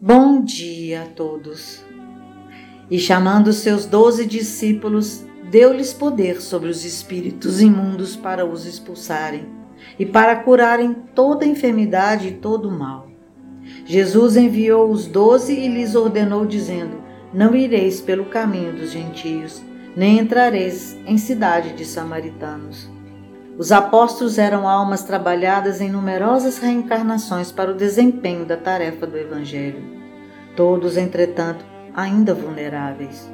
Bom 0.00 0.44
dia 0.44 1.02
a 1.02 1.06
todos. 1.06 1.84
E 2.88 3.00
chamando 3.00 3.52
seus 3.52 3.84
doze 3.84 4.24
discípulos, 4.24 5.24
deu-lhes 5.50 5.92
poder 5.92 6.40
sobre 6.40 6.68
os 6.68 6.84
espíritos 6.84 7.60
imundos 7.60 8.14
para 8.14 8.46
os 8.46 8.64
expulsarem 8.64 9.48
e 9.98 10.06
para 10.06 10.36
curarem 10.36 10.94
toda 11.16 11.44
enfermidade 11.44 12.28
e 12.28 12.32
todo 12.34 12.70
mal. 12.70 13.10
Jesus 13.84 14.36
enviou 14.36 14.88
os 14.88 15.08
doze 15.08 15.52
e 15.52 15.66
lhes 15.66 15.96
ordenou, 15.96 16.46
dizendo: 16.46 17.02
Não 17.34 17.56
ireis 17.56 18.00
pelo 18.00 18.26
caminho 18.26 18.72
dos 18.72 18.92
gentios, 18.92 19.60
nem 19.96 20.20
entrareis 20.20 20.96
em 21.06 21.18
cidade 21.18 21.72
de 21.72 21.84
samaritanos 21.84 22.97
os 23.58 23.72
apóstolos 23.72 24.38
eram 24.38 24.68
almas 24.68 25.02
trabalhadas 25.02 25.80
em 25.80 25.90
numerosas 25.90 26.58
reencarnações 26.58 27.50
para 27.50 27.72
o 27.72 27.74
desempenho 27.74 28.44
da 28.44 28.56
tarefa 28.56 29.04
do 29.04 29.18
Evangelho. 29.18 29.82
Todos, 30.54 30.96
entretanto, 30.96 31.64
ainda 31.92 32.32
vulneráveis. 32.32 33.28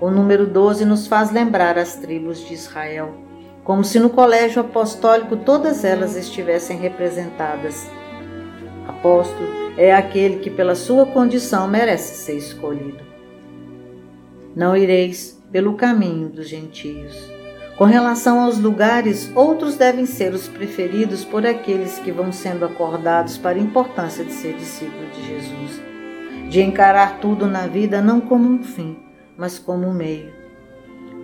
O 0.00 0.12
número 0.12 0.46
12 0.46 0.84
nos 0.84 1.08
faz 1.08 1.32
lembrar 1.32 1.76
as 1.76 1.96
tribos 1.96 2.46
de 2.46 2.54
Israel, 2.54 3.12
como 3.64 3.82
se 3.82 3.98
no 3.98 4.10
colégio 4.10 4.60
apostólico 4.60 5.36
todas 5.38 5.84
elas 5.84 6.14
estivessem 6.14 6.78
representadas. 6.78 7.90
Apóstolo 8.86 9.48
é 9.76 9.92
aquele 9.92 10.38
que, 10.38 10.50
pela 10.50 10.76
sua 10.76 11.04
condição, 11.04 11.66
merece 11.66 12.14
ser 12.14 12.36
escolhido. 12.36 13.04
Não 14.54 14.76
ireis 14.76 15.42
pelo 15.50 15.74
caminho 15.74 16.28
dos 16.28 16.48
gentios 16.48 17.37
com 17.78 17.84
relação 17.84 18.40
aos 18.40 18.58
lugares, 18.58 19.30
outros 19.36 19.76
devem 19.76 20.04
ser 20.04 20.34
os 20.34 20.48
preferidos 20.48 21.24
por 21.24 21.46
aqueles 21.46 21.96
que 22.00 22.10
vão 22.10 22.32
sendo 22.32 22.64
acordados 22.64 23.38
para 23.38 23.56
a 23.56 23.62
importância 23.62 24.24
de 24.24 24.32
ser 24.32 24.54
discípulo 24.54 25.06
de 25.12 25.24
Jesus, 25.24 25.80
de 26.50 26.60
encarar 26.60 27.20
tudo 27.20 27.46
na 27.46 27.68
vida 27.68 28.02
não 28.02 28.20
como 28.20 28.48
um 28.48 28.64
fim, 28.64 28.98
mas 29.36 29.60
como 29.60 29.86
um 29.86 29.94
meio. 29.94 30.32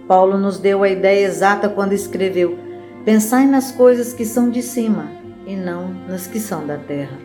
Paulo 0.07 0.39
nos 0.39 0.61
deu 0.61 0.85
a 0.85 0.89
ideia 0.89 1.27
exata 1.27 1.69
quando 1.69 1.93
escreveu: 1.93 2.57
Pensai 3.05 3.47
nas 3.47 3.73
coisas 3.73 4.13
que 4.13 4.25
são 4.25 4.49
de 4.49 4.63
cima 4.63 5.11
e 5.45 5.57
não 5.57 5.89
nas 6.07 6.29
que 6.29 6.39
são 6.39 6.65
da 6.65 6.79
terra. 6.79 7.19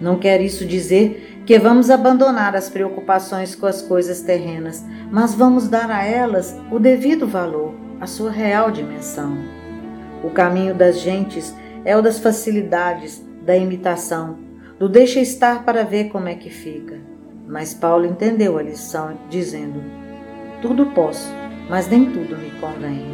Não 0.00 0.18
quer 0.18 0.40
isso 0.40 0.64
dizer 0.64 1.42
que 1.44 1.58
vamos 1.58 1.90
abandonar 1.90 2.56
as 2.56 2.70
preocupações 2.70 3.54
com 3.54 3.66
as 3.66 3.82
coisas 3.82 4.22
terrenas, 4.22 4.82
mas 5.10 5.34
vamos 5.34 5.68
dar 5.68 5.90
a 5.90 6.02
elas 6.02 6.58
o 6.70 6.78
devido 6.78 7.26
valor 7.26 7.81
a 8.02 8.06
sua 8.08 8.32
real 8.32 8.72
dimensão. 8.72 9.38
O 10.24 10.30
caminho 10.30 10.74
das 10.74 10.98
gentes 10.98 11.54
é 11.84 11.96
o 11.96 12.02
das 12.02 12.18
facilidades, 12.18 13.24
da 13.46 13.56
imitação, 13.56 14.38
do 14.76 14.88
deixa 14.88 15.20
estar 15.20 15.64
para 15.64 15.84
ver 15.84 16.08
como 16.08 16.26
é 16.26 16.34
que 16.34 16.50
fica. 16.50 16.98
Mas 17.46 17.72
Paulo 17.72 18.04
entendeu 18.04 18.58
a 18.58 18.62
lição, 18.62 19.16
dizendo: 19.30 19.80
Tudo 20.60 20.86
posso, 20.86 21.28
mas 21.70 21.86
nem 21.86 22.10
tudo 22.10 22.36
me 22.36 22.50
convém. 22.58 23.06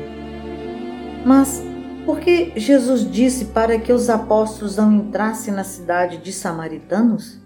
Mas 1.22 1.62
por 2.06 2.18
que 2.18 2.54
Jesus 2.56 3.10
disse 3.10 3.44
para 3.46 3.78
que 3.78 3.92
os 3.92 4.08
apóstolos 4.08 4.78
não 4.78 4.90
entrassem 4.90 5.52
na 5.52 5.64
cidade 5.64 6.16
de 6.16 6.32
samaritanos? 6.32 7.38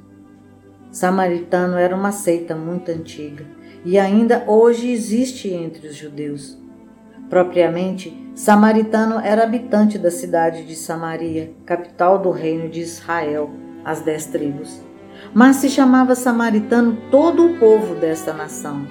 Samaritano 0.92 1.76
era 1.76 1.96
uma 1.96 2.12
seita 2.12 2.54
muito 2.54 2.92
antiga 2.92 3.44
e 3.84 3.98
ainda 3.98 4.44
hoje 4.46 4.92
existe 4.92 5.48
entre 5.48 5.88
os 5.88 5.96
judeus. 5.96 6.61
Propriamente, 7.32 8.14
Samaritano 8.34 9.18
era 9.18 9.44
habitante 9.44 9.96
da 9.96 10.10
cidade 10.10 10.66
de 10.66 10.76
Samaria, 10.76 11.50
capital 11.64 12.18
do 12.18 12.30
reino 12.30 12.68
de 12.68 12.80
Israel, 12.80 13.48
as 13.82 14.02
dez 14.02 14.26
tribos. 14.26 14.82
Mas 15.32 15.56
se 15.56 15.70
chamava 15.70 16.14
Samaritano 16.14 16.94
todo 17.10 17.46
o 17.46 17.58
povo 17.58 17.94
desta 17.94 18.34
nação. 18.34 18.86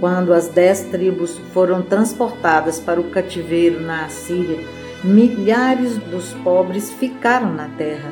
Quando 0.00 0.34
as 0.34 0.48
dez 0.48 0.80
tribos 0.90 1.38
foram 1.52 1.82
transportadas 1.82 2.80
para 2.80 3.00
o 3.00 3.12
cativeiro 3.12 3.80
na 3.80 4.06
Assíria, 4.06 4.58
milhares 5.04 5.96
dos 5.98 6.32
pobres 6.42 6.90
ficaram 6.90 7.54
na 7.54 7.68
terra. 7.78 8.10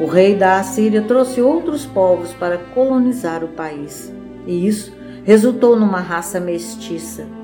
O 0.00 0.06
rei 0.06 0.34
da 0.34 0.58
Assíria 0.58 1.02
trouxe 1.02 1.40
outros 1.40 1.86
povos 1.86 2.32
para 2.32 2.58
colonizar 2.58 3.44
o 3.44 3.48
país, 3.50 4.12
e 4.44 4.66
isso 4.66 4.92
resultou 5.22 5.76
numa 5.76 6.00
raça 6.00 6.40
mestiça 6.40 7.43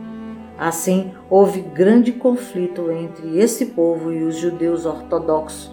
Assim, 0.61 1.15
houve 1.31 1.63
grande 1.63 2.13
conflito 2.13 2.91
entre 2.91 3.39
esse 3.39 3.65
povo 3.65 4.13
e 4.13 4.25
os 4.25 4.37
judeus 4.37 4.85
ortodoxos, 4.85 5.73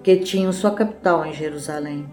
que 0.00 0.14
tinham 0.18 0.52
sua 0.52 0.70
capital 0.70 1.26
em 1.26 1.32
Jerusalém. 1.32 2.08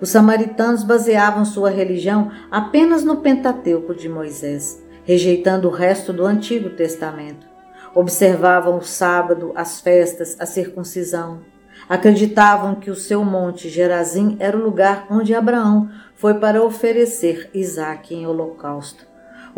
Os 0.00 0.08
samaritanos 0.08 0.82
baseavam 0.82 1.44
sua 1.44 1.70
religião 1.70 2.32
apenas 2.50 3.04
no 3.04 3.18
Pentateuco 3.18 3.94
de 3.94 4.08
Moisés, 4.08 4.82
rejeitando 5.04 5.68
o 5.68 5.70
resto 5.70 6.12
do 6.12 6.26
Antigo 6.26 6.70
Testamento. 6.70 7.46
Observavam 7.94 8.78
o 8.78 8.82
sábado, 8.82 9.52
as 9.54 9.80
festas, 9.80 10.36
a 10.40 10.46
circuncisão. 10.46 11.42
Acreditavam 11.88 12.74
que 12.74 12.90
o 12.90 12.96
seu 12.96 13.24
monte 13.24 13.68
Gerazim 13.68 14.36
era 14.40 14.56
o 14.56 14.64
lugar 14.64 15.06
onde 15.08 15.32
Abraão 15.32 15.88
foi 16.16 16.34
para 16.34 16.60
oferecer 16.60 17.50
Isaque 17.54 18.16
em 18.16 18.26
holocausto 18.26 19.07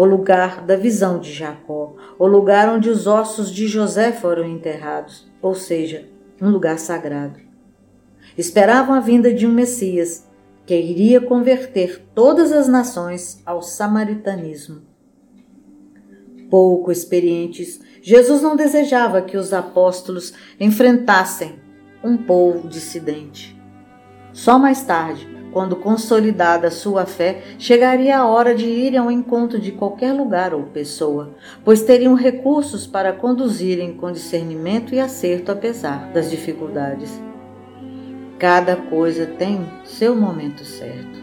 o 0.01 0.05
lugar 0.07 0.65
da 0.65 0.77
visão 0.77 1.19
de 1.19 1.31
Jacó, 1.31 1.95
o 2.19 2.27
lugar 2.27 2.71
onde 2.71 2.89
os 2.89 3.07
ossos 3.07 3.53
de 3.53 3.69
José 3.69 4.13
foram 4.13 4.47
enterrados, 4.47 5.31
ou 5.43 5.55
seja, 5.55 6.09
um 6.41 6.49
lugar 6.49 6.79
sagrado. 6.79 7.39
Esperavam 8.39 8.95
a 8.95 9.01
vinda 9.01 9.31
de 9.31 9.47
um 9.47 9.53
Messias 9.53 10.27
que 10.65 10.75
iria 10.75 11.21
converter 11.21 12.03
todas 12.15 12.51
as 12.51 12.67
nações 12.67 13.43
ao 13.45 13.61
samaritanismo. 13.61 14.81
Pouco 16.49 16.91
experientes, 16.91 17.79
Jesus 18.01 18.41
não 18.41 18.57
desejava 18.57 19.21
que 19.21 19.37
os 19.37 19.53
apóstolos 19.53 20.33
enfrentassem 20.59 21.57
um 22.03 22.17
povo 22.17 22.67
dissidente. 22.67 23.55
Só 24.33 24.59
mais 24.59 24.83
tarde, 24.83 25.29
quando 25.53 25.77
consolidada 25.77 26.71
sua 26.71 27.07
fé, 27.07 27.43
chegaria 27.59 28.19
a 28.19 28.27
hora 28.27 28.55
de 28.55 28.67
ir 28.67 28.97
ao 28.97 29.11
encontro 29.11 29.59
de 29.59 29.73
qualquer 29.73 30.13
lugar 30.13 30.55
ou 30.55 30.65
pessoa, 30.65 31.31
pois 31.65 31.83
teriam 31.83 32.15
recursos 32.15 32.87
para 32.87 33.13
conduzirem 33.13 33.95
com 33.95 34.13
discernimento 34.13 34.95
e 34.95 35.01
acerto 35.01 35.53
apesar 35.53 36.11
das 36.13 36.31
dificuldades. 36.31 37.11
Cada 38.39 38.77
coisa 38.77 39.27
tem 39.27 39.67
seu 39.85 40.17
momento 40.17 40.65
certo. 40.65 41.21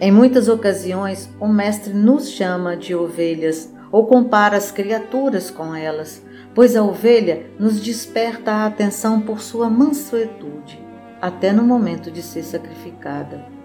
Em 0.00 0.12
muitas 0.12 0.48
ocasiões, 0.48 1.28
o 1.40 1.48
Mestre 1.48 1.92
nos 1.92 2.30
chama 2.30 2.76
de 2.76 2.94
ovelhas 2.94 3.72
ou 3.90 4.06
compara 4.06 4.56
as 4.56 4.70
criaturas 4.70 5.50
com 5.50 5.74
elas, 5.74 6.22
pois 6.54 6.76
a 6.76 6.82
ovelha 6.82 7.46
nos 7.58 7.80
desperta 7.80 8.52
a 8.52 8.66
atenção 8.66 9.20
por 9.20 9.40
sua 9.40 9.68
mansuetude, 9.68 10.85
até 11.20 11.52
no 11.52 11.62
momento 11.62 12.10
de 12.10 12.22
ser 12.22 12.42
sacrificada 12.42 13.56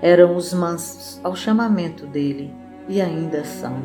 eram 0.00 0.36
os 0.36 0.52
mansos 0.52 1.20
ao 1.22 1.34
chamamento 1.34 2.06
dele 2.06 2.54
e 2.88 3.00
ainda 3.00 3.44
são. 3.44 3.76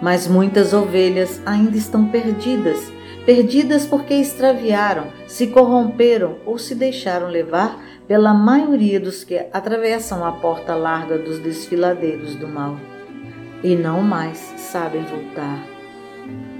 Mas 0.00 0.28
muitas 0.28 0.72
ovelhas 0.72 1.40
ainda 1.44 1.76
estão 1.76 2.06
perdidas, 2.08 2.92
perdidas 3.24 3.86
porque 3.86 4.14
extraviaram, 4.14 5.08
se 5.26 5.48
corromperam 5.48 6.36
ou 6.44 6.58
se 6.58 6.74
deixaram 6.74 7.28
levar 7.28 7.82
pela 8.06 8.32
maioria 8.32 9.00
dos 9.00 9.24
que 9.24 9.36
atravessam 9.52 10.24
a 10.24 10.32
porta 10.32 10.74
larga 10.74 11.18
dos 11.18 11.38
desfiladeiros 11.38 12.36
do 12.36 12.46
mal 12.46 12.76
e 13.64 13.74
não 13.74 14.02
mais 14.02 14.38
sabem 14.56 15.02
voltar. 15.02 15.66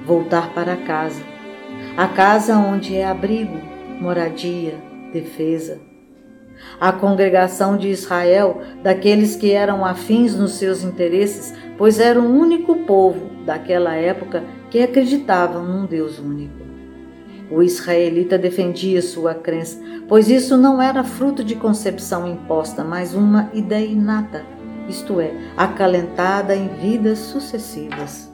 Voltar 0.04 0.54
para 0.54 0.77
casa, 0.77 1.22
a 1.97 2.06
casa 2.06 2.56
onde 2.56 2.97
é 2.97 3.04
abrigo, 3.04 3.59
moradia, 4.01 4.74
defesa, 5.21 5.80
a 6.80 6.92
congregação 6.92 7.77
de 7.77 7.89
Israel, 7.89 8.60
daqueles 8.83 9.36
que 9.36 9.53
eram 9.53 9.84
afins 9.84 10.34
nos 10.34 10.53
seus 10.53 10.83
interesses, 10.83 11.54
pois 11.78 12.01
era 12.01 12.21
o 12.21 12.30
único 12.30 12.77
povo 12.84 13.30
daquela 13.45 13.95
época 13.95 14.45
que 14.71 14.80
acreditavam 14.80 15.65
num 15.65 15.86
Deus 15.86 16.18
único. 16.18 16.66
O 17.51 17.63
israelita 17.63 18.36
defendia 18.36 19.01
sua 19.01 19.34
crença, 19.34 19.80
pois 20.09 20.28
isso 20.28 20.57
não 20.57 20.83
era 20.83 21.04
fruto 21.04 21.45
de 21.45 21.54
concepção 21.54 22.27
imposta, 22.27 22.83
mas 22.83 23.15
uma 23.15 23.51
ideia 23.54 23.86
inata, 23.86 24.45
isto 24.89 25.21
é, 25.21 25.33
acalentada 25.57 26.57
em 26.57 26.69
vidas 26.69 27.19
sucessivas. 27.19 28.33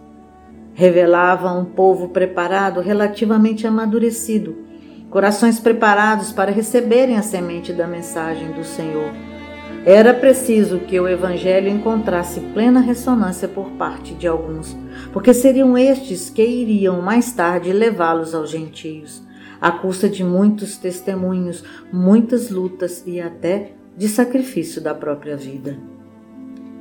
Revelava 0.75 1.53
um 1.53 1.65
povo 1.65 2.09
preparado, 2.09 2.81
relativamente 2.81 3.67
amadurecido, 3.67 4.72
corações 5.13 5.61
preparados 5.61 6.33
para 6.33 6.51
receberem 6.51 7.19
a 7.19 7.23
semente 7.23 7.71
da 7.71 7.87
mensagem 7.87 8.51
do 8.53 8.65
Senhor. 8.65 9.13
Era 9.85 10.15
preciso 10.15 10.79
que 10.79 10.99
o 10.99 11.07
Evangelho 11.07 11.69
encontrasse 11.69 12.41
plena 12.41 12.81
ressonância 12.81 13.47
por 13.47 13.73
parte 13.73 14.15
de 14.15 14.27
alguns, 14.27 14.75
porque 15.13 15.35
seriam 15.35 15.77
estes 15.77 16.31
que 16.31 16.43
iriam 16.43 17.03
mais 17.03 17.31
tarde 17.31 17.75
levá-los 17.75 18.35
aos 18.35 18.49
gentios, 18.49 19.23
à 19.61 19.71
custa 19.71 20.09
de 20.09 20.25
muitos 20.25 20.79
testemunhos, 20.79 21.63
muitas 21.93 22.49
lutas 22.49 23.03
e 23.07 23.21
até 23.21 23.73
de 23.95 24.09
sacrifício 24.09 24.81
da 24.81 24.95
própria 24.95 25.37
vida. 25.37 25.77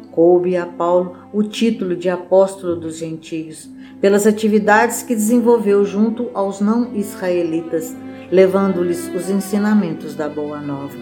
Coube 0.10 0.56
a 0.56 0.66
Paulo 0.66 1.18
o 1.34 1.44
título 1.44 1.98
de 1.98 2.10
apóstolo 2.10 2.78
dos 2.78 2.98
gentios, 2.98 3.70
pelas 4.00 4.26
atividades 4.26 5.04
que 5.04 5.16
desenvolveu 5.16 5.84
junto 5.84 6.30
aos 6.34 6.62
não 6.62 6.96
israelitas, 6.96 7.94
levando-lhes 8.32 9.14
os 9.14 9.30
ensinamentos 9.30 10.16
da 10.16 10.30
Boa 10.30 10.62
Nova. 10.62 10.96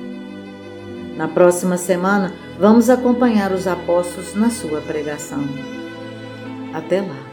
Na 1.16 1.28
próxima 1.28 1.78
semana, 1.78 2.34
vamos 2.60 2.90
acompanhar 2.90 3.52
os 3.52 3.68
apóstolos 3.68 4.34
na 4.34 4.50
sua 4.50 4.82
pregação. 4.82 5.44
Até 6.74 7.02
lá! 7.02 7.29